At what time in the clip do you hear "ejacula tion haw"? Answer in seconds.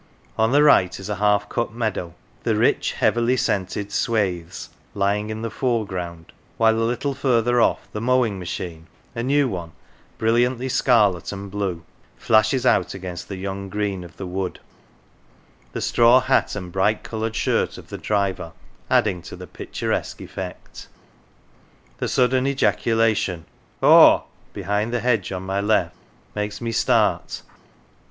22.47-24.23